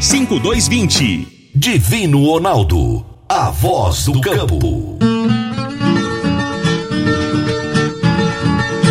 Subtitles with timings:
[0.00, 1.50] 5220.
[1.54, 4.98] Divino Ronaldo, a voz do campo.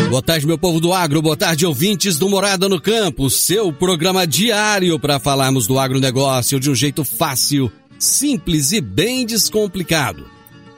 [0.09, 1.22] Boa tarde, meu povo do agro.
[1.22, 3.30] Boa tarde, ouvintes do Morada no Campo.
[3.30, 10.25] Seu programa diário para falarmos do agronegócio de um jeito fácil, simples e bem descomplicado.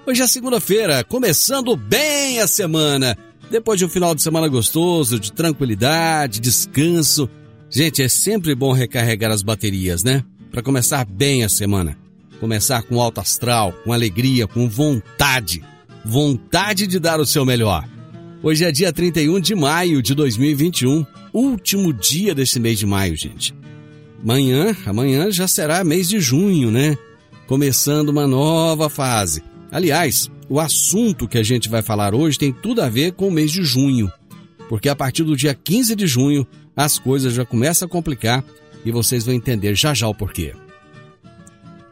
[0.07, 3.17] Hoje é segunda-feira, começando bem a semana.
[3.51, 7.29] Depois de um final de semana gostoso, de tranquilidade, descanso.
[7.75, 10.23] Gente, é sempre bom recarregar as baterias, né?
[10.49, 11.97] Para começar bem a semana.
[12.39, 15.61] Começar com alto astral, com alegria, com vontade.
[16.05, 17.85] Vontade de dar o seu melhor.
[18.41, 23.53] Hoje é dia 31 de maio de 2021, último dia desse mês de maio, gente.
[24.23, 26.97] Amanhã, amanhã já será mês de junho, né?
[27.45, 29.43] Começando uma nova fase.
[29.69, 33.31] Aliás, o assunto que a gente vai falar hoje tem tudo a ver com o
[33.31, 34.09] mês de junho,
[34.69, 38.43] porque a partir do dia 15 de junho as coisas já começam a complicar
[38.83, 40.53] e vocês vão entender já já o porquê.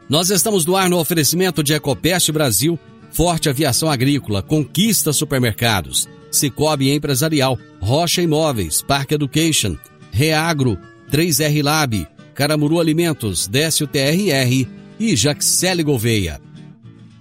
[0.09, 2.77] Nós estamos no ar no oferecimento de Ecopest Brasil,
[3.11, 6.07] Forte Aviação Agrícola, Conquista Supermercados.
[6.33, 9.77] Cicobi Empresarial, Rocha Imóveis, Parque Education,
[10.11, 10.77] Reagro,
[11.11, 14.67] 3R Lab, Caramuru Alimentos, Décio TRR
[14.99, 16.41] e Jaxele Gouveia.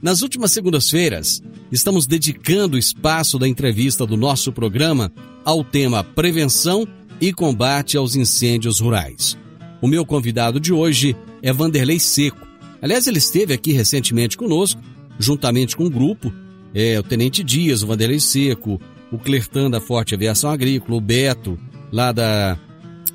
[0.00, 5.12] Nas últimas segundas-feiras, estamos dedicando o espaço da entrevista do nosso programa
[5.44, 6.88] ao tema Prevenção
[7.22, 9.38] e Combate aos Incêndios Rurais.
[9.80, 12.44] O meu convidado de hoje é Vanderlei Seco.
[12.82, 14.82] Aliás, ele esteve aqui recentemente conosco,
[15.20, 16.34] juntamente com um grupo,
[16.74, 18.80] é, o Tenente Dias, o Vanderlei Seco,
[19.12, 21.56] o Clertan da Forte Aviação Agrícola, o Beto,
[21.92, 22.58] lá da,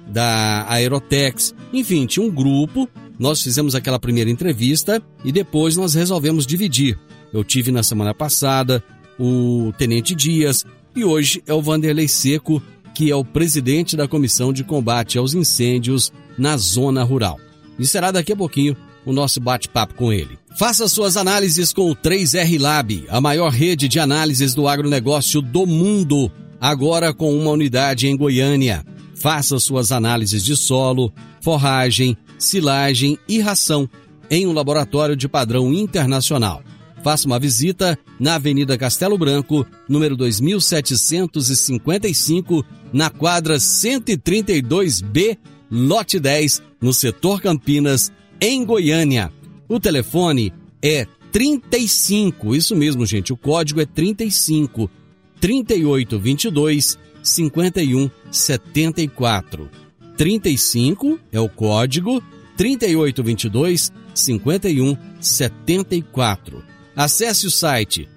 [0.07, 1.53] da Aerotex.
[1.73, 2.87] Enfim, tinha um grupo.
[3.19, 6.97] Nós fizemos aquela primeira entrevista e depois nós resolvemos dividir.
[7.33, 8.81] Eu tive na semana passada
[9.19, 10.65] o Tenente Dias
[10.97, 12.59] e hoje é o Vanderlei Seco,
[12.97, 17.39] que é o presidente da Comissão de Combate aos Incêndios na Zona Rural.
[17.77, 18.75] E será daqui a pouquinho
[19.05, 20.39] o nosso bate-papo com ele.
[20.57, 25.67] Faça suas análises com o 3R Lab, a maior rede de análises do agronegócio do
[25.67, 28.83] mundo, agora com uma unidade em Goiânia.
[29.13, 33.87] Faça suas análises de solo, forragem, silagem e ração
[34.27, 36.63] em um laboratório de padrão internacional.
[37.03, 45.37] Faça uma visita na Avenida Castelo Branco, número 2755, na quadra 132B,
[45.69, 49.31] lote 10, no setor Campinas, em Goiânia.
[49.67, 54.89] O telefone é 35, isso mesmo, gente, o código é 35
[55.39, 59.69] 3822 5174.
[60.15, 62.23] 35 é o código
[62.55, 66.63] 3822 5174.
[66.95, 68.09] Acesse o site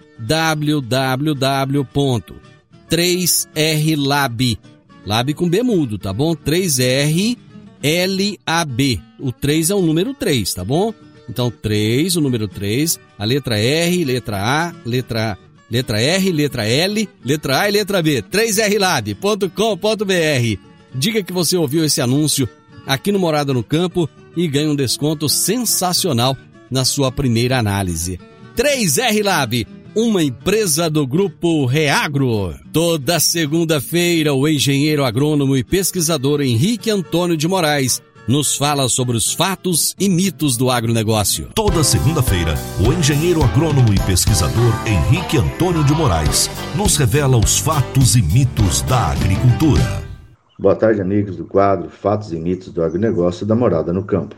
[2.90, 4.58] www.3rlab
[5.06, 6.34] Lab com B mudo, tá bom?
[6.34, 7.38] 3R
[7.82, 9.00] L-A-B.
[9.18, 10.92] O 3 é o número 3, tá bom?
[11.28, 15.38] Então, 3, o número 3, a letra R, letra A, letra
[15.70, 18.22] letra R, letra L, letra A e letra B.
[18.22, 20.60] 3rlab.com.br.
[20.92, 22.48] Diga que você ouviu esse anúncio
[22.86, 26.36] aqui no Morada no Campo e ganhe um desconto sensacional
[26.70, 28.18] na sua primeira análise.
[28.56, 32.54] 3R Lab uma empresa do grupo Reagro.
[32.72, 39.32] Toda segunda-feira, o engenheiro agrônomo e pesquisador Henrique Antônio de Moraes nos fala sobre os
[39.32, 41.48] fatos e mitos do agronegócio.
[41.54, 42.54] Toda segunda-feira,
[42.86, 48.82] o engenheiro agrônomo e pesquisador Henrique Antônio de Moraes nos revela os fatos e mitos
[48.82, 50.04] da agricultura.
[50.56, 54.36] Boa tarde, amigos do quadro Fatos e Mitos do Agronegócio da Morada no Campo.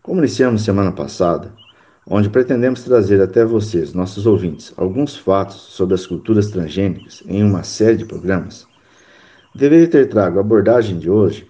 [0.00, 1.52] Como iniciamos semana passada,
[2.10, 7.62] onde pretendemos trazer até vocês, nossos ouvintes, alguns fatos sobre as culturas transgênicas em uma
[7.62, 8.66] série de programas,
[9.54, 11.46] deveria ter trago a abordagem de hoje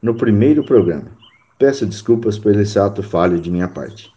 [0.00, 1.10] no primeiro programa.
[1.58, 4.10] Peço desculpas por esse ato falho de minha parte,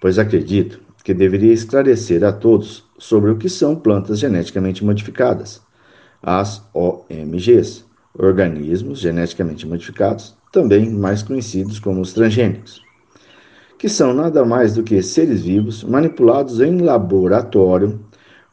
[0.00, 5.60] pois acredito que deveria esclarecer a todos sobre o que são plantas geneticamente modificadas,
[6.22, 7.84] as OMGs,
[8.18, 12.85] organismos geneticamente modificados, também mais conhecidos como os transgênicos,
[13.78, 18.00] que são nada mais do que seres vivos manipulados em laboratório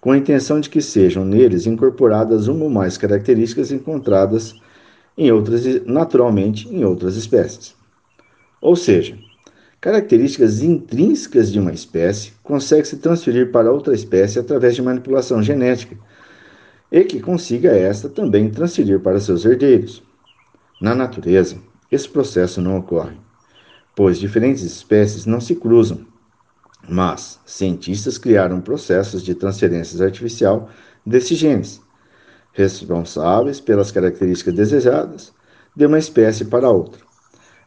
[0.02, 4.54] com a intenção de que sejam neles incorporadas uma ou mais características encontradas
[5.18, 7.74] em outras, naturalmente em outras espécies.
[8.62, 9.18] Ou seja,
[9.80, 15.96] características intrínsecas de uma espécie conseguem se transferir para outra espécie através de manipulação genética
[16.92, 20.04] e que consiga esta também transferir para seus herdeiros.
[20.82, 21.56] Na natureza,
[21.90, 23.16] esse processo não ocorre,
[23.96, 26.06] pois diferentes espécies não se cruzam
[26.88, 30.70] mas cientistas criaram processos de transferência artificial
[31.06, 31.82] desses genes,
[32.52, 35.34] responsáveis pelas características desejadas
[35.76, 37.02] de uma espécie para outra.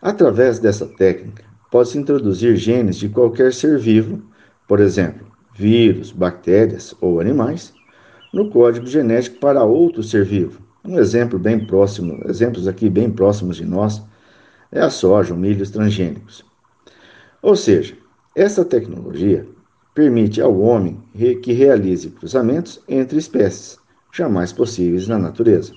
[0.00, 4.22] Através dessa técnica, pode-se introduzir genes de qualquer ser vivo,
[4.68, 7.72] por exemplo, vírus, bactérias ou animais,
[8.32, 10.60] no código genético para outro ser vivo.
[10.84, 14.02] Um exemplo bem próximo, exemplos aqui bem próximos de nós,
[14.72, 16.44] é a soja, o milho transgênicos.
[17.42, 17.96] Ou seja,
[18.34, 19.46] essa tecnologia
[19.94, 21.00] permite ao homem
[21.42, 23.78] que realize cruzamentos entre espécies,
[24.12, 25.72] jamais possíveis na natureza.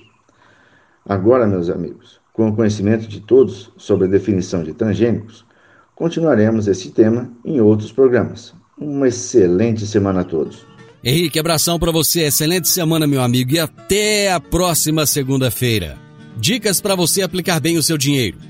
[1.08, 5.44] Agora, meus amigos, com o conhecimento de todos sobre a definição de transgênicos,
[5.94, 8.54] continuaremos esse tema em outros programas.
[8.78, 10.66] Uma excelente semana a todos.
[11.02, 15.98] Henrique, abração para você, excelente semana, meu amigo, e até a próxima segunda-feira.
[16.36, 18.49] Dicas para você aplicar bem o seu dinheiro.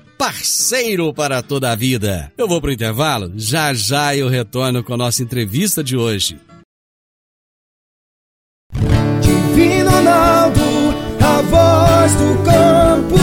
[0.21, 2.31] parceiro para toda a vida.
[2.37, 6.39] Eu vou pro intervalo, já já eu retorno com a nossa entrevista de hoje.
[9.19, 10.61] Divino Ronaldo,
[11.19, 13.15] a voz do campo.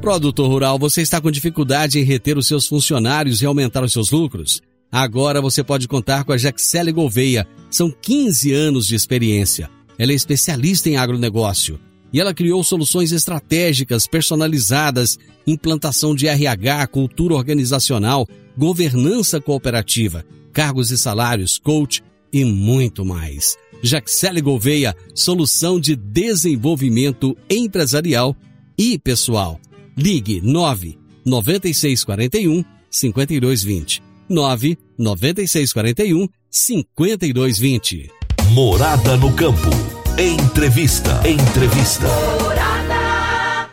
[0.00, 4.10] Produtor Rural, você está com dificuldade em reter os seus funcionários e aumentar os seus
[4.10, 4.62] lucros?
[4.90, 7.46] Agora você pode contar com a Jaxele Gouveia.
[7.70, 9.68] São 15 anos de experiência.
[9.98, 11.78] Ela é especialista em agronegócio
[12.12, 20.98] e ela criou soluções estratégicas personalizadas, implantação de RH, cultura organizacional, governança cooperativa, cargos e
[20.98, 22.02] salários, coach
[22.32, 23.56] e muito mais.
[23.82, 28.36] Jaxele Gouveia, solução de desenvolvimento empresarial
[28.78, 29.60] e pessoal.
[29.96, 34.02] Ligue 9 9641 5220.
[34.28, 38.10] 9 9641 5220.
[38.52, 40.01] Morada no campo.
[40.18, 41.26] Entrevista.
[41.26, 42.06] Entrevista.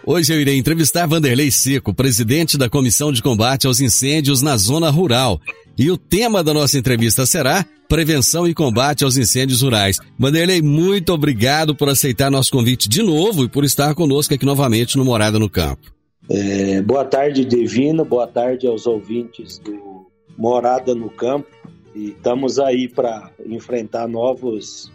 [0.05, 4.89] Hoje eu irei entrevistar Vanderlei Seco, presidente da Comissão de Combate aos Incêndios na Zona
[4.89, 5.41] Rural.
[5.77, 9.98] E o tema da nossa entrevista será Prevenção e Combate aos Incêndios Rurais.
[10.17, 14.98] Vanderlei, muito obrigado por aceitar nosso convite de novo e por estar conosco aqui novamente
[14.98, 15.91] no Morada no Campo.
[16.29, 18.05] É, boa tarde, Divino.
[18.05, 21.50] Boa tarde aos ouvintes do Morada no Campo.
[21.93, 24.89] E estamos aí para enfrentar novos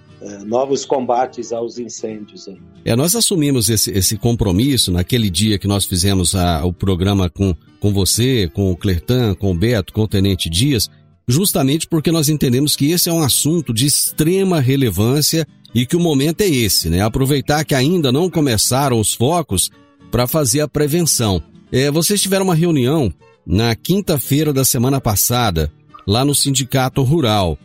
[0.45, 2.49] novos combates aos incêndios.
[2.85, 7.55] É, nós assumimos esse, esse compromisso naquele dia que nós fizemos a, o programa com,
[7.81, 10.89] com você, com o Clertan, com o Beto, com o Tenente Dias,
[11.27, 16.01] justamente porque nós entendemos que esse é um assunto de extrema relevância e que o
[16.01, 17.03] momento é esse, né?
[17.03, 19.71] Aproveitar que ainda não começaram os focos
[20.11, 21.43] para fazer a prevenção.
[21.73, 23.13] É, vocês tiveram uma reunião
[23.45, 25.73] na quinta-feira da semana passada,
[26.07, 27.59] lá no Sindicato Rural.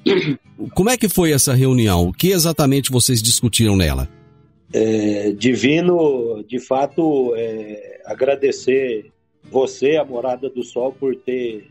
[0.74, 2.08] Como é que foi essa reunião?
[2.08, 4.10] O que exatamente vocês discutiram nela?
[4.74, 9.12] É, divino, de fato, é, agradecer
[9.50, 11.68] você, a Morada do Sol, por ter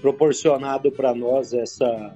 [0.00, 2.14] proporcionado para nós essa,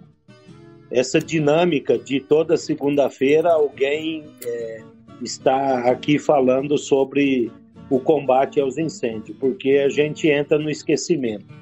[0.91, 4.83] essa dinâmica de toda segunda-feira alguém é,
[5.23, 7.51] está aqui falando sobre
[7.89, 11.60] o combate aos incêndios, porque a gente entra no esquecimento.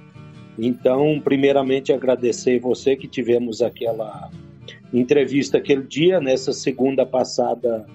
[0.59, 4.31] Então, primeiramente, agradecer você que tivemos aquela
[4.93, 7.87] entrevista aquele dia, nessa segunda passada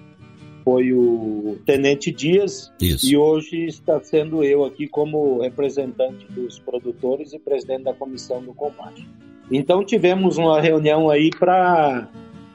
[0.64, 3.06] foi o Tenente Dias Isso.
[3.06, 8.54] e hoje está sendo eu aqui como representante dos produtores e presidente da comissão do
[8.54, 9.06] combate.
[9.50, 12.08] Então tivemos uma reunião aí para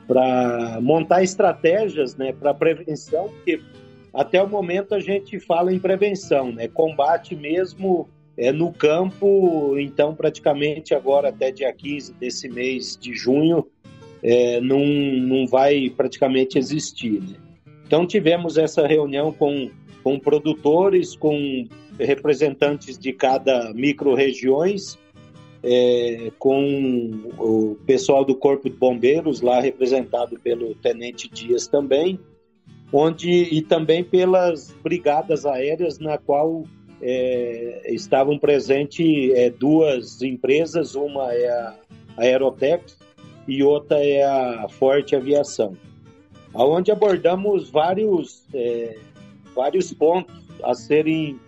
[0.08, 3.62] para montar estratégias, né, para prevenção, porque
[4.12, 10.16] até o momento a gente fala em prevenção, né, combate mesmo é no campo, então
[10.16, 13.68] praticamente agora até dia 15 desse mês de junho
[14.24, 17.36] é, não, não vai praticamente existir, né?
[17.86, 19.70] Então tivemos essa reunião com,
[20.02, 21.68] com produtores, com
[22.00, 24.98] representantes de cada micro-regiões,
[25.62, 32.18] é, com o pessoal do Corpo de Bombeiros, lá representado pelo Tenente Dias também,
[32.94, 36.64] onde e também pelas brigadas aéreas na qual
[37.02, 41.76] é, estavam presentes é, duas empresas, uma é a
[42.18, 42.98] Aerotex
[43.48, 45.76] e outra é a Forte Aviação
[46.54, 48.98] onde abordamos vários, é,
[49.56, 51.40] vários pontos a serem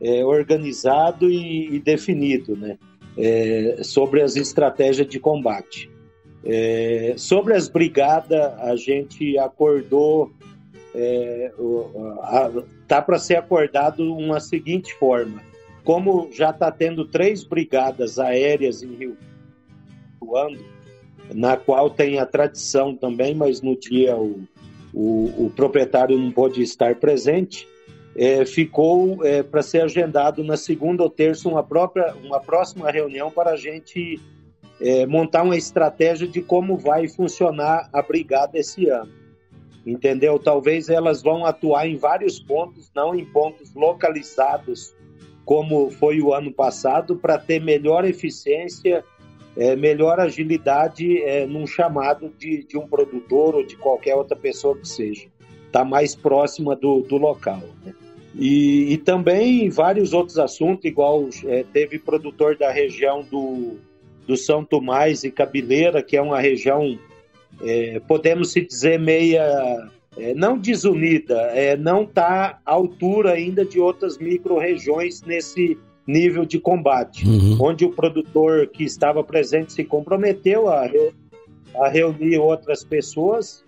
[0.00, 2.78] é, organizado e, e definido, né?
[3.18, 5.90] É, sobre as estratégias de combate.
[6.44, 10.32] É, sobre as brigadas, a gente acordou,
[10.94, 11.52] é,
[12.86, 15.42] tá para ser acordado uma seguinte forma:
[15.84, 19.16] como já está tendo três brigadas aéreas em Rio
[20.16, 20.58] atuando,
[21.34, 24.42] na qual tem a tradição também, mas no dia o,
[24.92, 27.68] o, o proprietário não pôde estar presente,
[28.16, 33.30] é, ficou é, para ser agendado na segunda ou terça uma, própria, uma próxima reunião
[33.30, 34.20] para a gente
[34.80, 39.19] é, montar uma estratégia de como vai funcionar a brigada esse ano.
[39.86, 40.38] Entendeu?
[40.38, 44.94] Talvez elas vão atuar em vários pontos, não em pontos localizados,
[45.44, 49.04] como foi o ano passado, para ter melhor eficiência
[49.56, 54.76] é, melhor agilidade é, num chamado de, de um produtor ou de qualquer outra pessoa
[54.76, 55.28] que seja.
[55.66, 57.62] Está mais próxima do, do local.
[57.84, 57.94] Né?
[58.34, 63.76] E, e, também vários outros assuntos, igual é, teve produtor da região do,
[64.26, 66.98] do São Tomás e Cabeleira, que é uma região,
[67.62, 69.88] é, podemos se dizer, meia.
[70.18, 75.78] É, não desunida, é, não está à altura ainda de outras micro-regiões nesse,
[76.10, 77.56] nível de combate, uhum.
[77.60, 80.88] onde o produtor que estava presente se comprometeu a,
[81.76, 83.64] a reunir outras pessoas,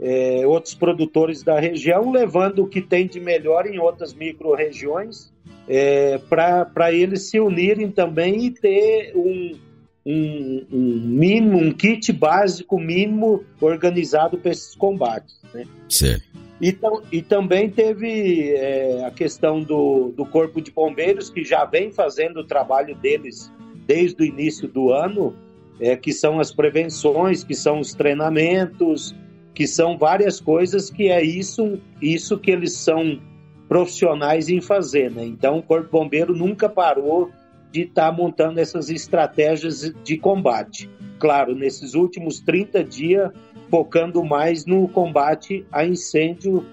[0.00, 5.32] é, outros produtores da região, levando o que tem de melhor em outras micro-regiões,
[5.68, 9.52] é, para eles se unirem também e ter um,
[10.10, 15.38] um, um, mínimo, um kit básico mínimo organizado para esses combates.
[15.52, 15.66] Né?
[15.86, 16.24] Certo.
[16.60, 16.74] E,
[17.12, 22.40] e também teve é, a questão do, do Corpo de Bombeiros, que já vem fazendo
[22.40, 23.52] o trabalho deles
[23.86, 25.36] desde o início do ano,
[25.78, 29.14] é, que são as prevenções, que são os treinamentos,
[29.54, 33.20] que são várias coisas que é isso, isso que eles são
[33.68, 35.10] profissionais em fazer.
[35.10, 35.26] Né?
[35.26, 37.30] Então, o Corpo Bombeiro nunca parou
[37.70, 40.88] de estar tá montando essas estratégias de combate.
[41.18, 43.32] Claro, nesses últimos 30 dias
[43.70, 46.64] focando mais no combate a incêndio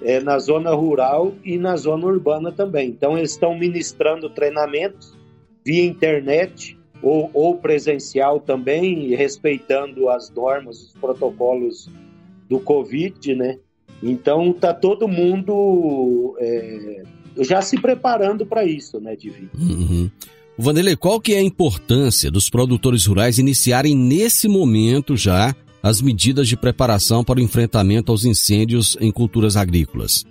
[0.00, 2.90] é, na zona rural e na zona urbana também.
[2.90, 5.16] Então, eles estão ministrando treinamentos
[5.64, 11.90] via internet ou, ou presencial também, respeitando as normas, os protocolos
[12.48, 13.58] do Covid, né?
[14.02, 17.02] Então, tá todo mundo é,
[17.38, 19.50] já se preparando para isso, né, Divino?
[19.58, 20.10] Uhum.
[20.58, 26.48] Vanderlei, qual que é a importância dos produtores rurais iniciarem nesse momento já as medidas
[26.48, 30.24] de preparação para o enfrentamento aos incêndios em culturas agrícolas?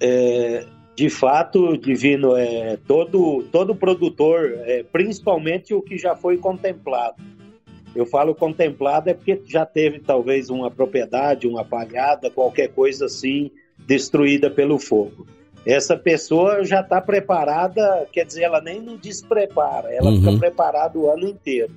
[0.00, 0.64] É,
[0.96, 7.16] de fato, Divino, é, todo, todo produtor, é, principalmente o que já foi contemplado.
[7.96, 13.50] Eu falo contemplado é porque já teve talvez uma propriedade, uma palhada, qualquer coisa assim,
[13.86, 15.26] destruída pelo fogo.
[15.66, 20.20] Essa pessoa já está preparada, quer dizer, ela nem não desprepara, ela uhum.
[20.20, 21.72] fica preparada o ano inteiro.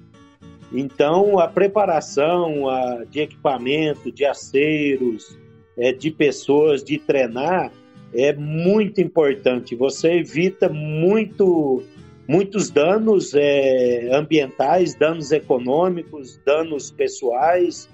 [0.73, 5.37] Então, a preparação a, de equipamento, de aceiros,
[5.77, 7.71] é, de pessoas, de treinar,
[8.13, 9.75] é muito importante.
[9.75, 11.83] Você evita muito,
[12.27, 17.89] muitos danos é, ambientais, danos econômicos, danos pessoais.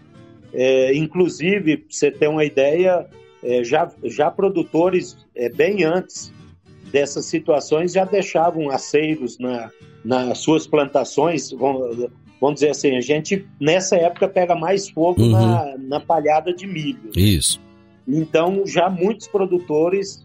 [0.52, 3.08] É, inclusive, você ter uma ideia,
[3.44, 6.34] é, já, já produtores, é, bem antes
[6.92, 9.70] dessas situações, já deixavam aceiros na,
[10.04, 12.10] nas suas plantações, vão,
[12.40, 15.32] vamos dizer assim, a gente nessa época pega mais fogo uhum.
[15.32, 17.10] na, na palhada de milho.
[17.16, 17.60] Isso.
[18.08, 20.24] Então já muitos produtores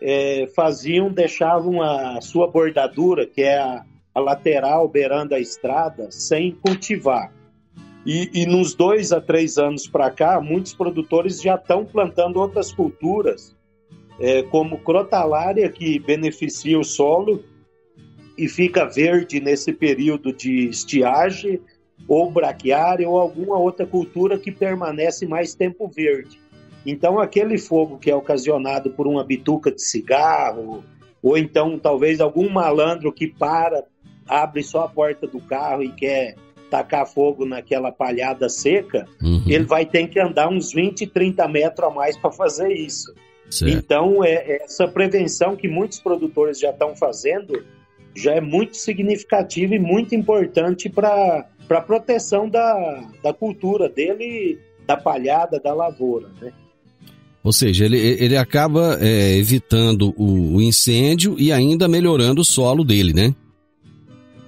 [0.00, 6.52] é, faziam, deixavam a sua bordadura, que é a, a lateral beirando a estrada, sem
[6.52, 7.32] cultivar.
[8.06, 12.72] E, e nos dois a três anos para cá, muitos produtores já estão plantando outras
[12.72, 13.56] culturas,
[14.20, 17.42] é, como crotalária, que beneficia o solo
[18.36, 21.60] e fica verde nesse período de estiagem,
[22.06, 26.38] ou braquiária, ou alguma outra cultura que permanece mais tempo verde.
[26.84, 30.84] Então, aquele fogo que é ocasionado por uma bituca de cigarro,
[31.22, 33.84] ou então talvez algum malandro que para,
[34.28, 36.34] abre só a porta do carro e quer
[36.74, 39.44] tacar fogo naquela palhada seca, uhum.
[39.46, 43.14] ele vai ter que andar uns 20, 30 metros a mais para fazer isso.
[43.48, 43.72] Certo.
[43.72, 47.64] Então, é, essa prevenção que muitos produtores já estão fazendo
[48.16, 54.96] já é muito significativa e muito importante para a proteção da, da cultura dele, da
[54.96, 56.28] palhada, da lavoura.
[56.40, 56.52] Né?
[57.44, 62.82] Ou seja, ele, ele acaba é, evitando o, o, incêndio e ainda melhorando o solo
[62.82, 63.34] dele, né?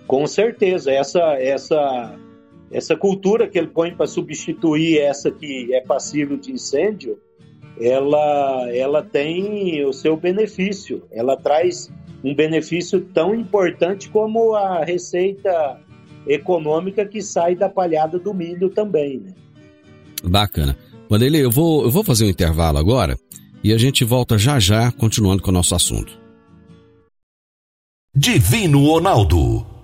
[0.07, 0.91] Com certeza.
[0.91, 2.19] Essa, essa,
[2.71, 7.19] essa cultura que ele põe para substituir essa que é passível de incêndio,
[7.81, 11.03] ela, ela tem o seu benefício.
[11.11, 11.91] Ela traz
[12.25, 15.81] um benefício tão importante como a receita
[16.27, 19.33] econômica que sai da palhada do milho também, né?
[20.25, 20.77] Bacana.
[21.09, 23.17] Vanderlei, eu vou, eu vou fazer um intervalo agora
[23.63, 26.19] e a gente volta já já, continuando com o nosso assunto.
[28.15, 29.65] Divino Ronaldo,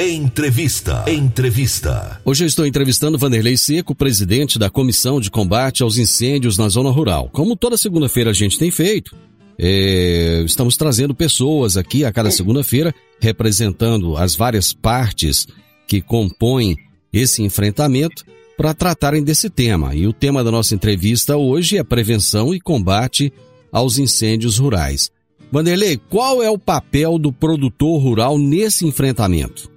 [0.00, 1.04] Entrevista.
[1.08, 2.20] Entrevista.
[2.24, 6.88] Hoje eu estou entrevistando Vanderlei Seco, presidente da Comissão de Combate aos Incêndios na Zona
[6.88, 7.28] Rural.
[7.32, 9.16] Como toda segunda-feira a gente tem feito,
[9.58, 15.48] é, estamos trazendo pessoas aqui a cada segunda-feira, representando as várias partes
[15.84, 16.76] que compõem
[17.12, 18.24] esse enfrentamento
[18.56, 19.96] para tratarem desse tema.
[19.96, 23.32] E o tema da nossa entrevista hoje é prevenção e combate
[23.72, 25.10] aos incêndios rurais.
[25.50, 29.76] Vanderlei, qual é o papel do produtor rural nesse enfrentamento?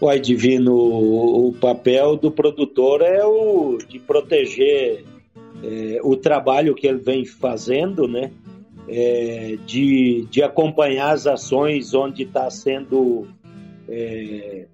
[0.00, 5.04] Pai Divino, o papel do produtor é o de proteger
[5.62, 8.30] é, o trabalho que ele vem fazendo, né?
[8.90, 13.26] É, de, de acompanhar as ações onde está sendo
[13.86, 14.66] é,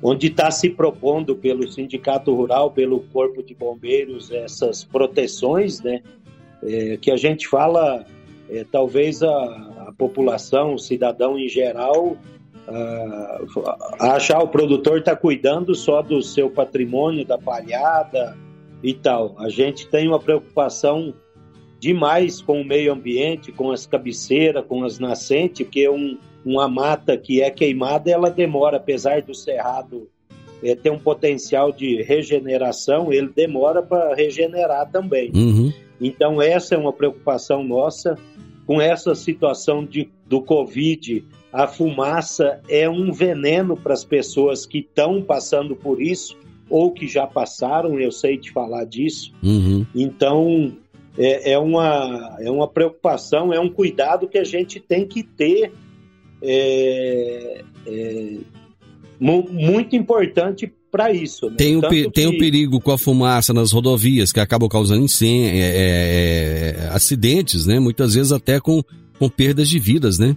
[0.00, 6.02] onde está se propondo pelo sindicato rural, pelo corpo de bombeiros essas proteções, né?
[6.62, 8.04] é, que a gente fala,
[8.48, 9.28] é, talvez a,
[9.88, 12.16] a, população, o cidadão em geral,
[12.68, 18.36] a, achar o produtor está cuidando só do seu patrimônio, da palhada
[18.82, 19.34] e tal.
[19.38, 21.14] A gente tem uma preocupação
[21.80, 27.16] demais com o meio ambiente, com as cabeceiras, com as nascentes, porque um, uma mata
[27.16, 30.08] que é queimada, ela demora, apesar do cerrado
[30.62, 35.30] é, ter um potencial de regeneração, ele demora para regenerar também.
[35.34, 35.72] Uhum.
[36.00, 38.16] Então, essa é uma preocupação nossa.
[38.66, 44.78] Com essa situação de, do Covid, a fumaça é um veneno para as pessoas que
[44.78, 46.36] estão passando por isso
[46.68, 49.32] ou que já passaram, eu sei te falar disso.
[49.42, 49.86] Uhum.
[49.94, 50.76] Então,
[51.16, 55.72] é, é, uma, é uma preocupação, é um cuidado que a gente tem que ter
[56.42, 58.36] é, é,
[59.18, 61.48] muito importante para isso.
[61.50, 61.56] Né?
[61.56, 62.10] Tem, o, que...
[62.10, 66.88] tem o perigo com a fumaça nas rodovias que acabam causando incêndio, é, é, é,
[66.92, 67.78] acidentes, né?
[67.78, 68.82] Muitas vezes até com,
[69.18, 70.36] com perdas de vidas, né?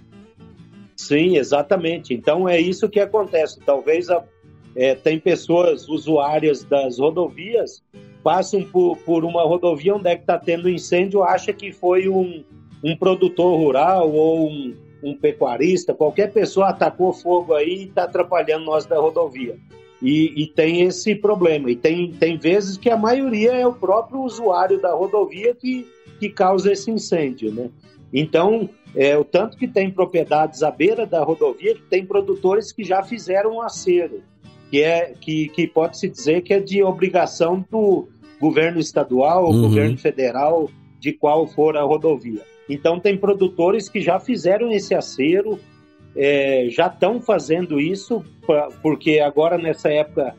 [1.02, 2.14] Sim, exatamente.
[2.14, 3.58] Então é isso que acontece.
[3.60, 4.22] Talvez a,
[4.76, 7.82] é, tem pessoas usuárias das rodovias
[8.22, 12.44] passam por, por uma rodovia onde é está tendo incêndio, acha que foi um,
[12.84, 18.64] um produtor rural ou um, um pecuarista, qualquer pessoa atacou fogo aí e está atrapalhando
[18.64, 19.58] nós da rodovia.
[20.00, 21.70] E, e, tem esse problema.
[21.70, 25.86] E tem, tem vezes que a maioria é o próprio usuário da rodovia que,
[26.20, 27.70] que causa esse incêndio, né?
[28.12, 33.02] Então, é, o tanto que tem propriedades à beira da rodovia, tem produtores que já
[33.02, 34.22] fizeram um acero,
[34.70, 38.08] que, é, que, que pode-se dizer que é de obrigação do
[38.40, 39.62] governo estadual uhum.
[39.62, 42.42] governo federal, de qual for a rodovia.
[42.68, 45.58] Então, tem produtores que já fizeram esse acero,
[46.14, 50.34] é, já estão fazendo isso, pra, porque agora nessa época,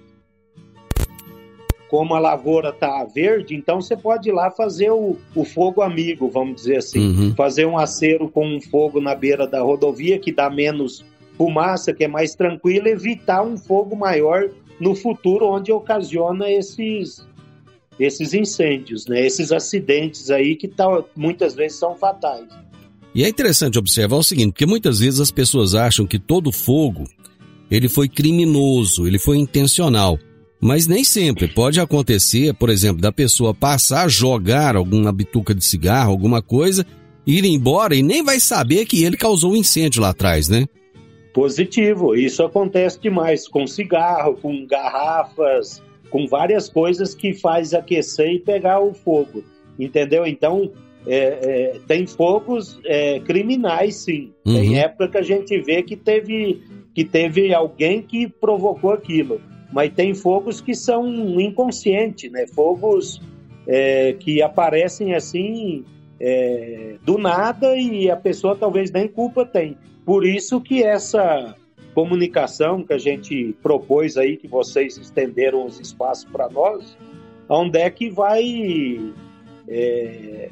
[1.94, 6.28] como a lavoura está verde, então você pode ir lá fazer o, o fogo amigo,
[6.28, 7.00] vamos dizer assim.
[7.00, 7.36] Uhum.
[7.36, 11.06] Fazer um acero com um fogo na beira da rodovia, que dá menos
[11.38, 17.28] fumaça, que é mais tranquilo, evitar um fogo maior no futuro, onde ocasiona esses,
[18.00, 19.24] esses incêndios, né?
[19.24, 22.48] Esses acidentes aí que tá, muitas vezes são fatais.
[23.14, 27.04] E é interessante observar o seguinte, porque muitas vezes as pessoas acham que todo fogo
[27.70, 30.18] ele foi criminoso, ele foi intencional.
[30.64, 31.50] Mas nem sempre.
[31.50, 36.86] Pode acontecer, por exemplo, da pessoa passar, jogar alguma bituca de cigarro, alguma coisa,
[37.28, 40.66] ir embora e nem vai saber que ele causou um incêndio lá atrás, né?
[41.34, 42.16] Positivo.
[42.16, 48.80] Isso acontece demais com cigarro, com garrafas, com várias coisas que faz aquecer e pegar
[48.80, 49.44] o fogo.
[49.78, 50.26] Entendeu?
[50.26, 50.72] Então,
[51.06, 54.32] é, é, tem fogos é, criminais, sim.
[54.46, 54.54] Uhum.
[54.54, 56.64] Tem época que a gente vê que teve,
[56.96, 59.42] que teve alguém que provocou aquilo
[59.74, 61.08] mas tem fogos que são
[61.40, 62.46] inconscientes, né?
[62.48, 63.20] Fogos
[63.68, 65.84] é, que aparecem assim
[66.20, 69.76] é, do nada e a pessoa talvez nem culpa tem.
[70.06, 71.56] Por isso que essa
[71.96, 76.96] comunicação que a gente propôs aí, que vocês estenderam os espaços para nós,
[77.50, 79.14] onde é que vai
[79.68, 80.50] é,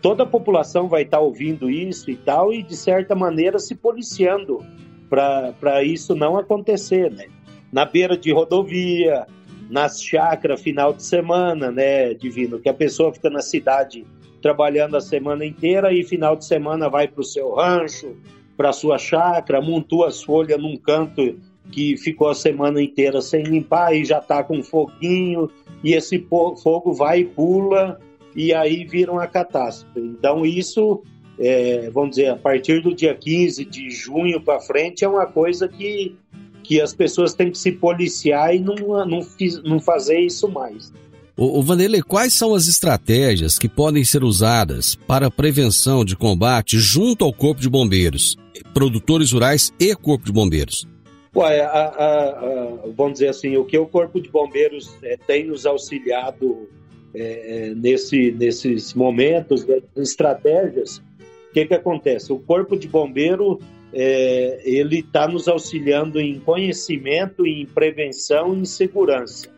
[0.00, 3.74] toda a população vai estar tá ouvindo isso e tal, e de certa maneira se
[3.74, 4.64] policiando
[5.10, 7.26] para isso não acontecer, né?
[7.72, 9.26] Na beira de rodovia,
[9.70, 12.60] nas chácaras final de semana, né, Divino?
[12.60, 14.04] Que a pessoa fica na cidade
[14.42, 18.14] trabalhando a semana inteira e final de semana vai para o seu rancho,
[18.56, 21.38] para a sua chácara, montou as folhas num canto
[21.70, 25.50] que ficou a semana inteira sem limpar e já está com foguinho,
[25.82, 26.18] e esse
[26.62, 27.98] fogo vai e pula,
[28.36, 29.98] e aí vira uma catástrofe.
[29.98, 31.02] Então, isso,
[31.38, 35.66] é, vamos dizer, a partir do dia 15 de junho para frente, é uma coisa
[35.66, 36.14] que
[36.62, 39.26] que as pessoas têm que se policiar e não, não,
[39.64, 40.92] não fazer isso mais.
[41.36, 46.14] O, o Vanderlei, quais são as estratégias que podem ser usadas para a prevenção de
[46.14, 48.36] combate junto ao Corpo de Bombeiros,
[48.74, 50.86] produtores rurais e Corpo de Bombeiros?
[51.34, 55.46] Ué, a, a, a, vamos dizer assim, o que o Corpo de Bombeiros é, tem
[55.46, 56.68] nos auxiliado
[57.14, 62.32] é, é nesse, nesses momentos, né, estratégias, o que, que acontece?
[62.32, 63.58] O Corpo de Bombeiro
[63.92, 69.50] é, ele está nos auxiliando em conhecimento, em prevenção e em segurança.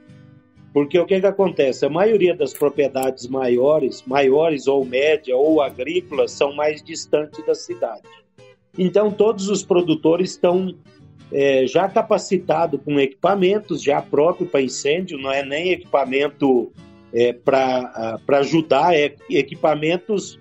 [0.72, 1.86] Porque o que, que acontece?
[1.86, 8.02] A maioria das propriedades maiores, maiores ou média ou agrícolas, são mais distantes da cidade.
[8.76, 10.74] Então, todos os produtores estão
[11.32, 16.72] é, já capacitados com equipamentos já próprio para incêndio, não é nem equipamento
[17.12, 20.40] é, para ajudar, é equipamentos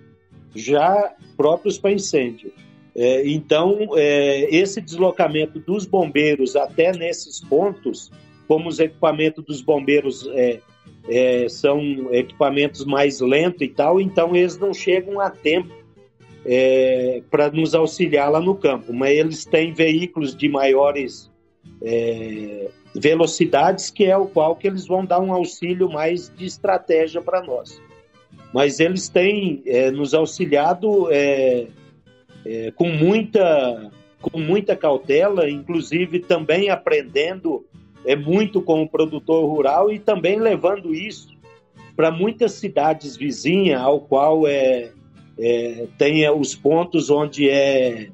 [0.56, 2.52] já próprios para incêndio.
[2.96, 8.12] É, então, é, esse deslocamento dos bombeiros até nesses pontos,
[8.48, 10.60] como os equipamentos dos bombeiros é,
[11.10, 11.82] é são
[12.14, 15.74] equipamentos mais lentos e tal, então eles não chegam a tempo
[16.46, 21.32] é, para nos auxiliar lá no campo, mas eles têm veículos de maiores
[21.82, 27.22] é, velocidades, que é o qual que eles vão dar um auxílio mais de estratégia
[27.22, 27.82] para nós.
[28.54, 29.64] Mas eles têm
[29.96, 31.08] nos auxiliado
[32.46, 37.66] é, com, muita, com muita cautela, inclusive também aprendendo
[38.06, 41.34] é, muito com o produtor rural e também levando isso
[41.96, 44.92] para muitas cidades vizinhas, ao qual é,
[45.38, 48.10] é, tem os pontos onde é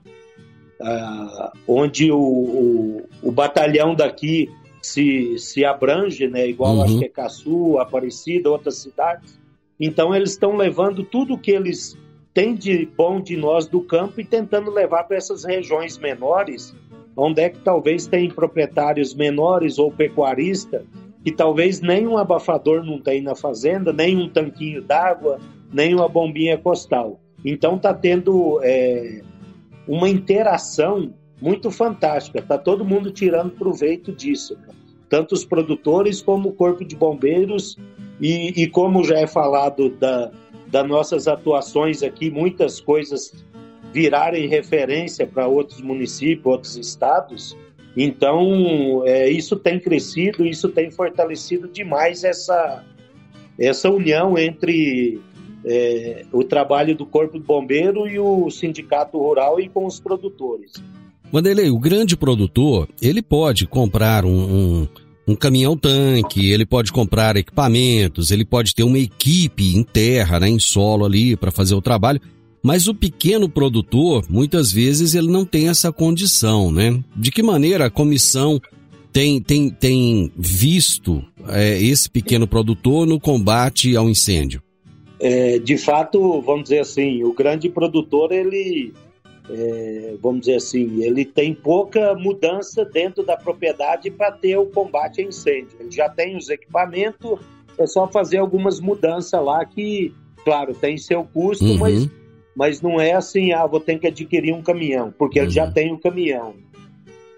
[0.82, 4.50] ah, onde o, o, o, batalhão daqui
[4.82, 6.48] se, se abrange, né?
[6.48, 6.84] igual uhum.
[6.84, 9.38] acho que é Caçu, Aparecida, outras cidades.
[9.78, 11.98] Então eles estão levando tudo que eles
[12.40, 16.74] tem de bom de nós do campo e tentando levar para essas regiões menores,
[17.14, 20.84] onde é que talvez tem proprietários menores ou pecuaristas
[21.22, 25.38] que talvez nem um abafador não tem na fazenda, nem um tanquinho d'água,
[25.70, 27.20] nem uma bombinha costal.
[27.44, 29.22] Então está tendo é,
[29.86, 32.40] uma interação muito fantástica.
[32.40, 34.74] Está todo mundo tirando proveito disso, né?
[35.10, 37.78] tanto os produtores como o corpo de bombeiros
[38.22, 40.32] e, e como já é falado da,
[40.72, 43.34] das nossas atuações aqui, muitas coisas
[43.92, 47.58] virarem referência para outros municípios, outros estados.
[47.98, 52.86] Então, é, isso tem crescido, isso tem fortalecido demais essa,
[53.58, 55.20] essa união entre
[55.66, 60.74] é, o trabalho do Corpo de Bombeiro e o Sindicato Rural e com os produtores.
[61.32, 64.88] Vanderlei, o grande produtor, ele pode comprar um, um
[65.30, 70.58] um caminhão-tanque, ele pode comprar equipamentos, ele pode ter uma equipe em terra, né, em
[70.58, 72.20] solo ali para fazer o trabalho.
[72.64, 77.00] Mas o pequeno produtor, muitas vezes, ele não tem essa condição, né?
[77.16, 78.60] De que maneira a comissão
[79.14, 84.62] tem, tem, tem visto é, esse pequeno produtor no combate ao incêndio?
[85.22, 88.94] É, de fato, vamos dizer assim, o grande produtor, ele,
[89.50, 95.22] é, vamos dizer assim, ele tem pouca mudança dentro da propriedade para ter o combate
[95.22, 95.76] a incêndio.
[95.80, 97.40] Ele já tem os equipamentos,
[97.78, 101.78] é só fazer algumas mudanças lá que, claro, tem seu custo, uhum.
[101.78, 102.10] mas,
[102.56, 105.46] mas não é assim, ah, vou ter que adquirir um caminhão, porque uhum.
[105.46, 105.74] ele já uhum.
[105.74, 106.54] tem um caminhão.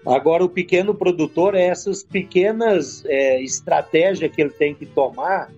[0.04, 5.50] Agora, o pequeno produtor é essas pequenas é, estratégias que ele tem que tomar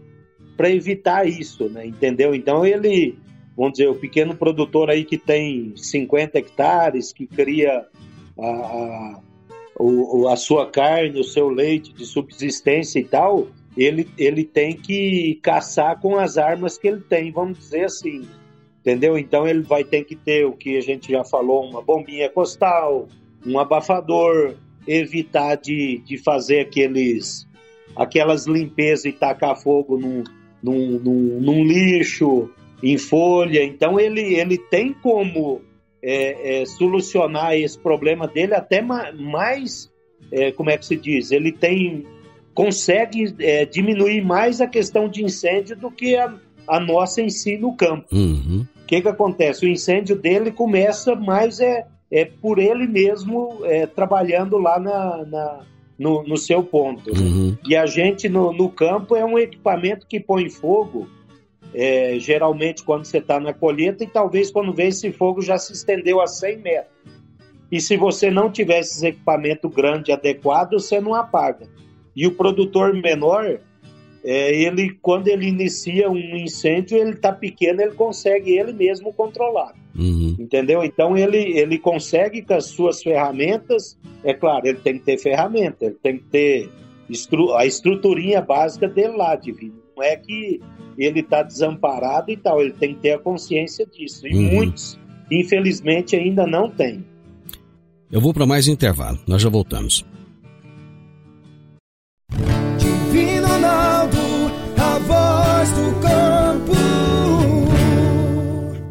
[0.57, 1.87] para evitar isso, né?
[1.87, 2.35] entendeu?
[2.35, 3.19] Então, ele,
[3.57, 7.87] vamos dizer, o pequeno produtor aí que tem 50 hectares, que cria
[8.39, 14.77] a, a, a sua carne, o seu leite de subsistência e tal, ele, ele tem
[14.77, 18.23] que caçar com as armas que ele tem, vamos dizer assim,
[18.81, 19.19] entendeu?
[19.19, 23.09] Então, ele vai ter que ter o que a gente já falou, uma bombinha costal,
[23.47, 24.55] um abafador,
[24.87, 27.47] evitar de, de fazer aqueles
[27.97, 30.25] aquelas limpezas e tacar fogo num,
[30.63, 32.51] num, num, num lixo,
[32.85, 33.65] em folha.
[33.65, 35.63] Então ele, ele tem como
[36.03, 39.91] é, é, solucionar esse problema dele até mais,
[40.31, 41.31] é, como é que se diz?
[41.33, 42.07] Ele tem
[42.53, 46.33] consegue é, diminuir mais a questão de incêndio do que a,
[46.69, 48.07] a nossa em si no campo.
[48.13, 48.67] O uhum.
[48.87, 49.67] que, que acontece?
[49.67, 55.61] O incêndio dele começa mais é, é por ele mesmo é, trabalhando lá na, na
[55.99, 57.11] no, no, seu ponto.
[57.11, 57.57] Uhum.
[57.67, 61.09] E a gente no, no, campo é um equipamento que põe fogo,
[61.75, 65.73] é, geralmente quando você está na colheita, e talvez quando vê esse fogo já se
[65.73, 66.95] estendeu a 100 metros.
[67.71, 71.67] E se você não tiver esse equipamento grande adequado, você não apaga.
[72.15, 73.59] E o produtor menor,
[74.23, 79.75] é, ele quando ele inicia um incêndio, ele está pequeno, ele consegue ele mesmo controlar.
[79.97, 80.37] Uhum.
[80.39, 80.85] Entendeu?
[80.85, 85.87] Então ele, ele consegue com as suas ferramentas, é claro, ele tem que ter ferramenta,
[85.87, 86.71] ele tem que ter
[87.11, 89.84] estru a estruturinha básica dele lá, divino.
[89.97, 90.61] Não é que
[90.99, 94.27] ele está desamparado e tal, ele tem que ter a consciência disso.
[94.27, 94.55] E uhum.
[94.55, 94.99] muitos,
[95.31, 97.05] infelizmente, ainda não têm.
[98.11, 100.05] Eu vou para mais um intervalo, nós já voltamos.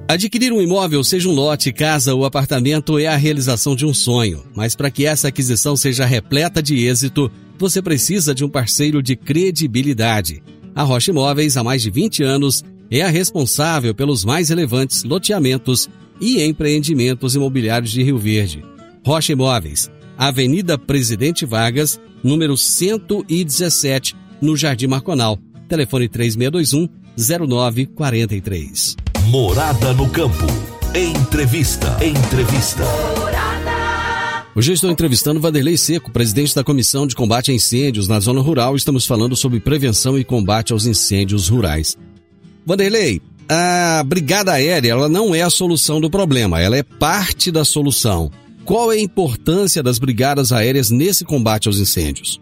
[0.08, 4.44] Adquirir um imóvel, seja um lote, casa ou apartamento, é a realização de um sonho.
[4.56, 9.16] Mas para que essa aquisição seja repleta de êxito, você precisa de um parceiro de
[9.16, 10.44] credibilidade.
[10.76, 15.90] A Rocha Imóveis, há mais de 20 anos, é a responsável pelos mais relevantes loteamentos
[16.20, 18.64] e empreendimentos imobiliários de Rio Verde.
[19.06, 25.38] Rocha Imóveis, Avenida Presidente Vargas, número 117, no Jardim Marconal.
[25.68, 28.96] Telefone 3621 0943.
[29.28, 30.46] Morada no campo.
[30.96, 31.98] Entrevista.
[32.04, 32.84] Entrevista.
[34.56, 38.40] Hoje eu estou entrevistando Vanderlei Seco, presidente da Comissão de Combate a Incêndios na Zona
[38.40, 38.76] Rural.
[38.76, 41.98] Estamos falando sobre prevenção e combate aos incêndios rurais.
[42.64, 47.66] Vanderlei, a Brigada Aérea ela não é a solução do problema, ela é parte da
[47.66, 48.30] solução.
[48.64, 52.40] Qual é a importância das brigadas aéreas nesse combate aos incêndios?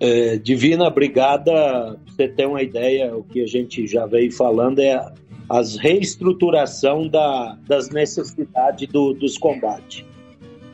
[0.00, 5.06] É, Divina Brigada, você ter uma ideia, o que a gente já veio falando é
[5.50, 10.02] as reestruturação da, das necessidades do, dos combates.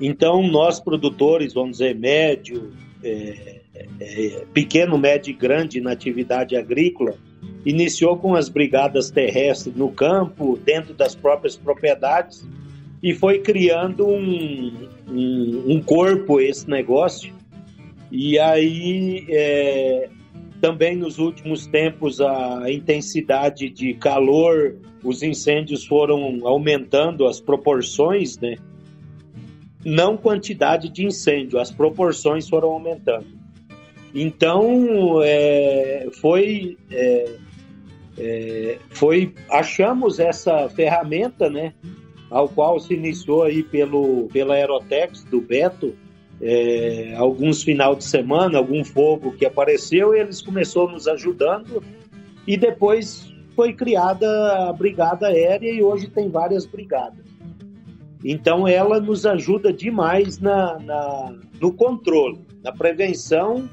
[0.00, 3.60] Então, nós produtores, vamos dizer, médio, é,
[4.00, 7.14] é, pequeno, médio e grande na atividade agrícola,
[7.64, 12.48] iniciou com as brigadas terrestres no campo, dentro das próprias propriedades,
[13.02, 17.40] e foi criando um, um, um corpo esse negócio
[18.10, 20.08] e aí, é,
[20.60, 28.56] também nos últimos tempos, a intensidade de calor, os incêndios foram aumentando as proporções, né?
[29.84, 33.26] Não quantidade de incêndio, as proporções foram aumentando.
[34.14, 37.36] Então, é, foi, é,
[38.18, 41.72] é, foi, achamos essa ferramenta, né?
[42.28, 45.94] Ao qual se iniciou aí pelo, pela Aerotex, do Beto,
[46.40, 51.82] é, alguns final de semana, algum fogo que apareceu, eles começaram nos ajudando
[52.46, 57.29] e depois foi criada a brigada aérea e hoje tem várias brigadas.
[58.24, 63.68] Então ela nos ajuda demais na, na no controle, na prevenção.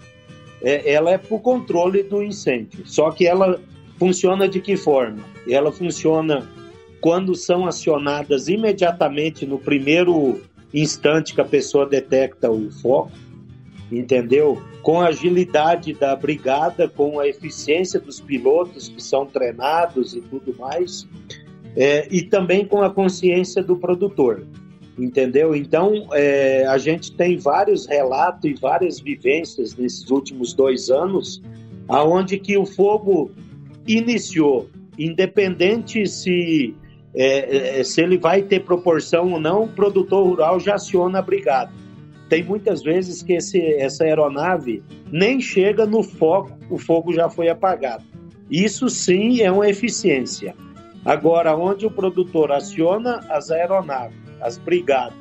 [0.61, 2.81] É, ela é para o controle do incêndio.
[2.85, 3.59] Só que ela
[3.97, 5.23] funciona de que forma?
[5.47, 6.47] Ela funciona
[6.99, 10.41] quando são acionadas imediatamente no primeiro
[10.73, 13.11] instante que a pessoa detecta o foco,
[13.91, 14.61] entendeu?
[14.81, 20.55] Com a agilidade da brigada, com a eficiência dos pilotos que são treinados e tudo
[20.57, 21.07] mais,
[21.77, 24.43] é, e também com a consciência do produtor,
[24.97, 25.55] entendeu?
[25.55, 31.39] Então, é, a gente tem vários relatos e várias vivências nesses últimos dois anos,
[31.87, 33.29] aonde que o fogo
[33.87, 36.73] iniciou, independente se
[37.15, 41.21] é, é, se ele vai ter proporção ou não, o produtor rural já aciona a
[41.21, 41.71] brigada.
[42.29, 47.49] tem muitas vezes que esse, essa aeronave nem chega no foco, o fogo já foi
[47.49, 48.03] apagado.
[48.51, 50.53] Isso sim é uma eficiência.
[51.07, 55.17] Agora, onde o produtor aciona as aeronaves, as brigadas,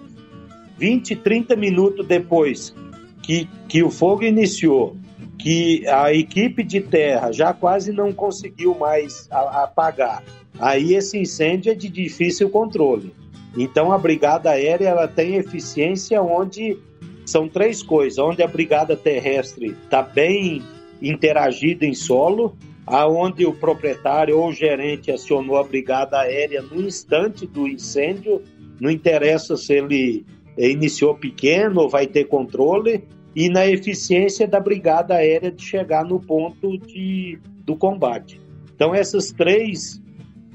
[0.76, 2.74] 20, 30 minutos depois
[3.22, 4.96] que, que o fogo iniciou,
[5.38, 10.24] que a equipe de terra já quase não conseguiu mais apagar,
[10.58, 13.14] aí esse incêndio é de difícil controle.
[13.56, 16.76] Então a brigada aérea ela tem eficiência onde
[17.24, 20.64] são três coisas: onde a brigada terrestre está bem
[21.00, 27.46] interagida em solo, aonde o proprietário ou o gerente acionou a brigada aérea no instante
[27.46, 28.42] do incêndio,
[28.80, 30.24] não interessa se ele
[30.56, 36.18] iniciou pequeno ou vai ter controle, e na eficiência da brigada aérea de chegar no
[36.18, 38.40] ponto de, do combate.
[38.74, 40.00] Então, essas três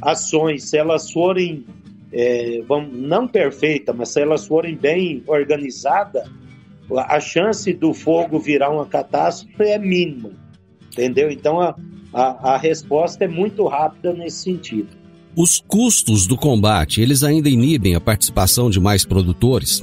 [0.01, 1.63] ações, se elas forem,
[2.11, 6.27] é, vamos, não perfeitas, mas se elas forem bem organizadas,
[6.91, 10.31] a chance do fogo virar uma catástrofe é mínima,
[10.91, 11.29] entendeu?
[11.29, 11.75] Então, a,
[12.13, 14.89] a, a resposta é muito rápida nesse sentido.
[15.35, 19.81] Os custos do combate, eles ainda inibem a participação de mais produtores?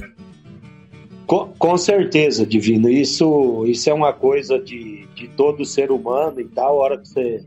[1.25, 2.89] Com, com, certeza, Divino.
[2.89, 6.77] Isso, isso é uma coisa de, de todo ser humano e tal.
[6.77, 7.43] Hora que você.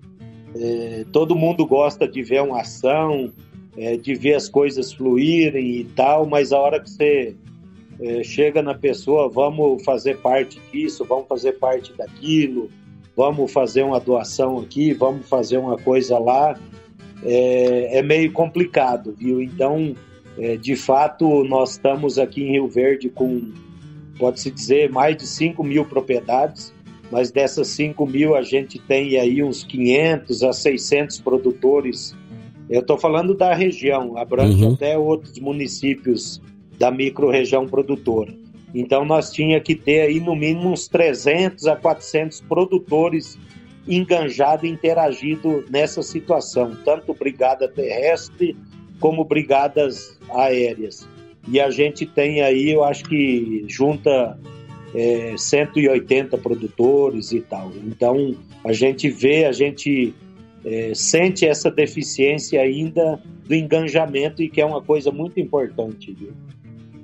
[0.54, 3.32] É, todo mundo gosta de ver uma ação,
[3.76, 7.34] é, de ver as coisas fluírem e tal, mas a hora que você
[8.00, 12.68] é, chega na pessoa, vamos fazer parte disso, vamos fazer parte daquilo,
[13.16, 16.58] vamos fazer uma doação aqui, vamos fazer uma coisa lá,
[17.22, 19.40] é, é meio complicado, viu?
[19.40, 19.94] Então,
[20.38, 23.52] é, de fato, nós estamos aqui em Rio Verde com,
[24.18, 26.72] pode-se dizer, mais de 5 mil propriedades,
[27.10, 32.16] mas dessas 5 mil a gente tem aí uns 500 a 600 produtores.
[32.70, 34.72] Eu estou falando da região, abrange uhum.
[34.72, 36.40] até outros municípios
[36.78, 38.41] da micro-região produtora.
[38.74, 43.38] Então nós tinha que ter aí no mínimo uns 300 a 400 produtores
[43.86, 48.56] enganjados, interagido nessa situação, tanto brigada terrestre
[49.00, 51.06] como brigadas aéreas.
[51.48, 54.38] E a gente tem aí, eu acho que junta
[54.94, 57.72] é, 180 produtores e tal.
[57.84, 60.14] Então a gente vê, a gente
[60.64, 66.12] é, sente essa deficiência ainda do enganjamento e que é uma coisa muito importante.
[66.12, 66.32] Viu?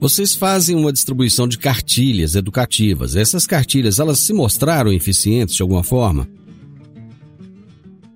[0.01, 3.17] Vocês fazem uma distribuição de cartilhas educativas.
[3.17, 6.29] Essas cartilhas, elas se mostraram eficientes de alguma forma?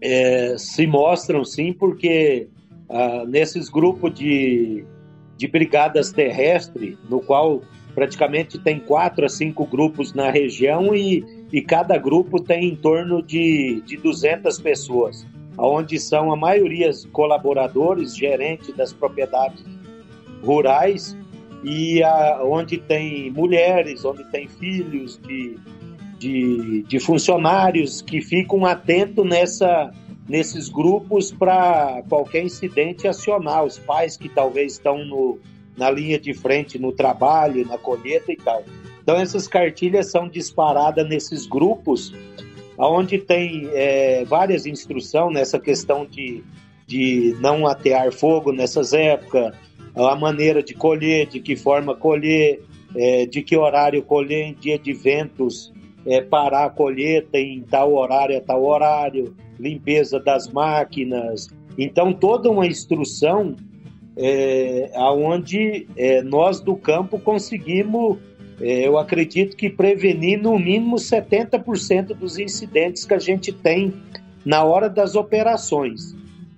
[0.00, 2.48] É, se mostram sim, porque
[2.88, 4.84] ah, nesses grupos de,
[5.36, 7.62] de brigadas terrestres, no qual
[7.96, 13.20] praticamente tem quatro a cinco grupos na região e, e cada grupo tem em torno
[13.20, 15.26] de, de 200 pessoas,
[15.58, 19.64] onde são a maioria colaboradores, gerentes das propriedades
[20.44, 21.16] rurais
[21.62, 25.56] e a, onde tem mulheres, onde tem filhos de,
[26.18, 29.92] de, de funcionários que ficam atentos nessa,
[30.28, 35.38] nesses grupos para qualquer incidente acionar, os pais que talvez estão no,
[35.76, 38.64] na linha de frente no trabalho, na colheita e tal.
[39.02, 42.14] Então essas cartilhas são disparadas nesses grupos,
[42.78, 46.42] onde tem é, várias instruções nessa questão de,
[46.86, 49.54] de não atear fogo nessas épocas,
[49.94, 52.60] a maneira de colher, de que forma colher,
[52.96, 55.72] é, de que horário colher em dia de ventos,
[56.06, 61.48] é, parar a colheita em tal horário a tal horário, limpeza das máquinas.
[61.78, 63.56] Então, toda uma instrução
[64.16, 68.18] é, aonde é, nós do campo conseguimos,
[68.60, 73.92] é, eu acredito que prevenir no mínimo 70% dos incidentes que a gente tem
[74.44, 76.14] na hora das operações.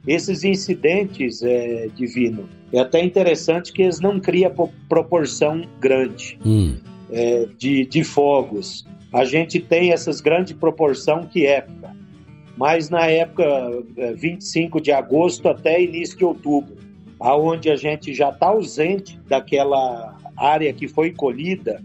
[0.06, 4.52] Esses incidentes, é, Divino, é até interessante que eles não criam
[4.88, 6.76] proporção grande hum.
[7.10, 8.86] é, de, de fogos.
[9.12, 11.96] A gente tem essas grandes proporção que época,
[12.56, 13.44] mas na época
[14.16, 16.76] 25 é, de agosto até início de outubro,
[17.18, 21.82] aonde a gente já está ausente daquela área que foi colhida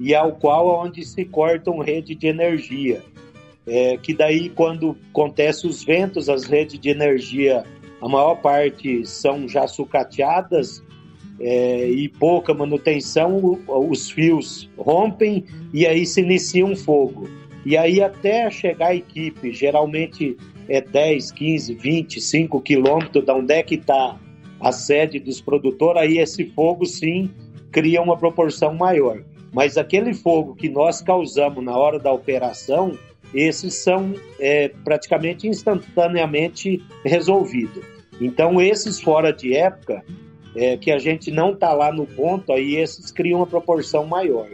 [0.00, 3.02] e ao qual onde se cortam rede de energia
[3.66, 7.64] é, que daí quando acontece os ventos, as redes de energia,
[8.00, 10.82] a maior parte são já sucateadas
[11.40, 17.28] é, e pouca manutenção, os fios rompem e aí se inicia um fogo.
[17.64, 20.36] E aí até chegar a equipe, geralmente
[20.68, 24.18] é 10, 15, 25 quilômetros da onde é que está
[24.60, 27.30] a sede dos produtores, aí esse fogo sim
[27.70, 29.22] cria uma proporção maior.
[29.52, 32.96] Mas aquele fogo que nós causamos na hora da operação,
[33.34, 37.84] esses são é, praticamente instantaneamente resolvidos.
[38.20, 40.02] Então, esses fora de época,
[40.54, 44.46] é, que a gente não está lá no ponto, aí esses criam uma proporção maior.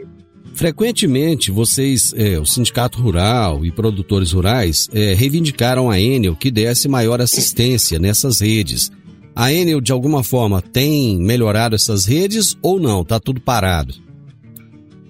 [0.53, 6.87] frequentemente vocês, é, o Sindicato Rural e produtores rurais, é, reivindicaram a Enel que desse
[6.87, 8.91] maior assistência nessas redes.
[9.35, 13.01] A Enel, de alguma forma, tem melhorado essas redes ou não?
[13.01, 13.93] Está tudo parado?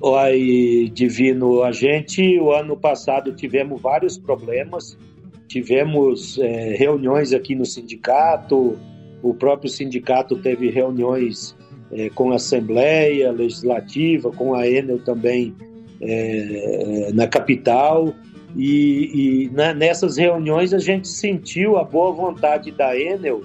[0.04, 4.98] Oi, Divino, a gente, o ano passado, tivemos vários problemas.
[5.48, 8.80] Tivemos é, reuniões aqui no sindicato,
[9.22, 11.56] o próprio sindicato teve reuniões
[11.92, 15.54] é, com a Assembleia Legislativa, com a Enel também
[16.02, 18.12] é, na capital.
[18.56, 23.42] E, e na, nessas reuniões a gente sentiu a boa vontade da Enel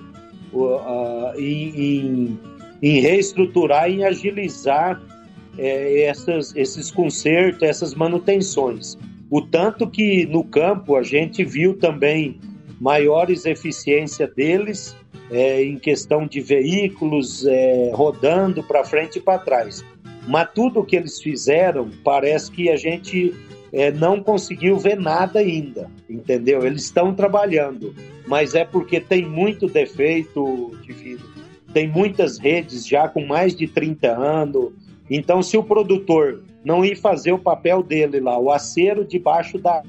[0.54, 2.38] uh, em,
[2.82, 5.00] em, reestruturar e agilizar
[5.59, 8.96] é, essas, esses consertos, essas manutenções.
[9.30, 12.38] O tanto que no campo a gente viu também
[12.80, 14.94] maiores eficiência deles
[15.30, 19.84] é, em questão de veículos é, rodando para frente e para trás.
[20.28, 23.34] Mas tudo que eles fizeram parece que a gente
[23.72, 26.64] é, não conseguiu ver nada ainda, entendeu?
[26.64, 27.94] Eles estão trabalhando,
[28.26, 31.24] mas é porque tem muito defeito divino,
[31.72, 34.72] tem muitas redes já com mais de 30 anos.
[35.11, 39.82] Então, se o produtor não ir fazer o papel dele lá, o acero debaixo da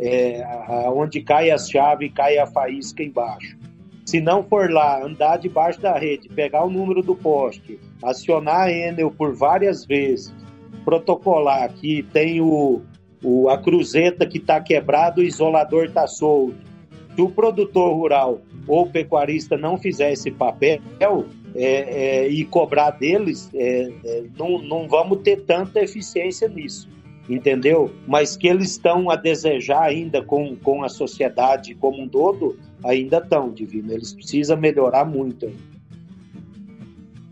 [0.00, 0.44] é,
[0.88, 3.56] onde cai a chave, cai a faísca embaixo.
[4.04, 8.72] Se não for lá, andar debaixo da rede, pegar o número do poste, acionar a
[8.72, 10.34] Enel por várias vezes,
[10.84, 12.82] protocolar que tem o,
[13.22, 16.56] o a cruzeta que está quebrada, o isolador está solto.
[17.14, 20.80] Se o produtor rural ou pecuarista não fizer esse papel
[21.54, 26.88] é, é, e cobrar deles, é, é não, não vamos ter tanta eficiência nisso
[27.28, 27.90] entendeu?
[28.06, 33.18] Mas que eles estão a desejar ainda com, com a sociedade como um todo, ainda
[33.18, 33.92] estão, Divino.
[33.92, 35.72] Eles precisam melhorar muito ainda.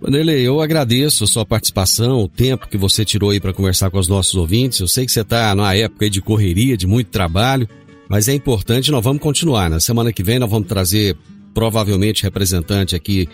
[0.01, 3.99] Vanderlei, eu agradeço a sua participação, o tempo que você tirou aí para conversar com
[3.99, 4.81] os nossos ouvintes.
[4.81, 7.69] Eu sei que você está numa época de correria, de muito trabalho,
[8.09, 9.69] mas é importante, nós vamos continuar.
[9.69, 11.17] Na semana que vem nós vamos trazer
[11.53, 13.29] provavelmente representante aqui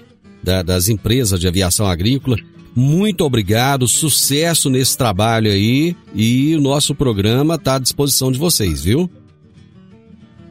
[0.47, 2.37] da, das empresas de aviação agrícola
[2.79, 8.85] muito obrigado, sucesso nesse trabalho aí e o nosso programa está à disposição de vocês,
[8.85, 9.09] viu?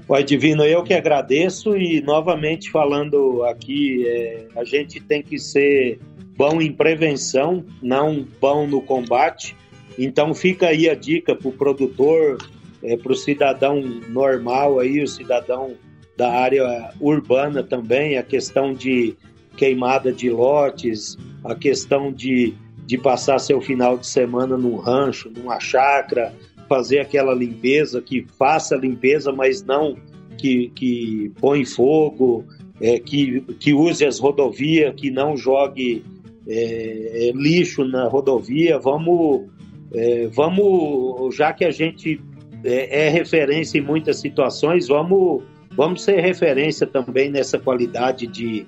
[0.07, 5.99] Pai Divino, eu que agradeço e novamente falando aqui, é, a gente tem que ser
[6.35, 9.55] bom em prevenção, não bom no combate.
[9.95, 12.39] Então fica aí a dica para o produtor,
[12.81, 15.75] é, para o cidadão normal aí, o cidadão
[16.17, 19.15] da área urbana também, a questão de
[19.55, 22.53] queimada de lotes, a questão de,
[22.85, 26.33] de passar seu final de semana num rancho, numa chácara,
[26.67, 29.95] fazer aquela limpeza, que faça limpeza, mas não
[30.37, 32.45] que, que põe fogo,
[32.81, 36.03] é, que, que use as rodovias, que não jogue
[36.47, 38.77] é, é, lixo na rodovia.
[38.77, 39.47] Vamos,
[39.93, 42.21] é, vamos, já que a gente
[42.63, 48.65] é, é referência em muitas situações, vamos, vamos ser referência também nessa qualidade de,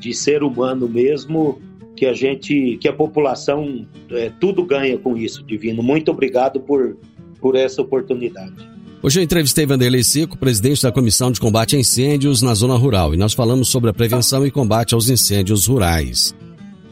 [0.00, 1.60] de ser humano mesmo,
[1.94, 5.82] que a gente, que a população é, tudo ganha com isso, Divino.
[5.82, 6.96] Muito obrigado por,
[7.40, 8.68] por essa oportunidade.
[9.02, 13.14] Hoje eu entrevistei Vanderlei Seco, presidente da Comissão de Combate a Incêndios na Zona Rural,
[13.14, 16.34] e nós falamos sobre a prevenção e combate aos incêndios rurais.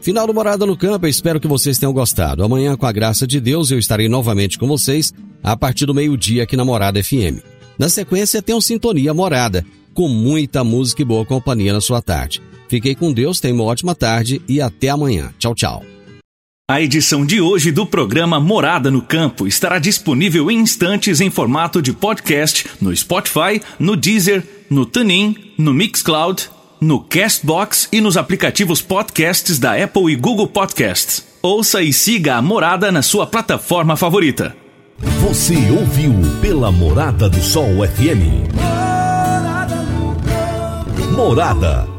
[0.01, 2.43] Final do Morada no Campo, eu espero que vocês tenham gostado.
[2.43, 6.43] Amanhã, com a graça de Deus, eu estarei novamente com vocês a partir do meio-dia
[6.43, 7.43] aqui na Morada FM.
[7.77, 12.41] Na sequência, tem o Sintonia Morada, com muita música e boa companhia na sua tarde.
[12.69, 15.33] Fiquei com Deus, tenha uma ótima tarde e até amanhã.
[15.39, 15.83] Tchau, tchau.
[16.69, 21.81] A edição de hoje do programa Morada no Campo estará disponível em instantes em formato
[21.81, 26.47] de podcast no Spotify, no Deezer, no TuneIn, no Mixcloud,
[26.79, 31.25] no Castbox e nos aplicativos podcasts da Apple e Google Podcasts.
[31.41, 34.55] Ouça e siga a Morada na sua plataforma favorita.
[35.21, 38.45] Você ouviu pela Morada do Sol FM.
[41.15, 41.98] Morada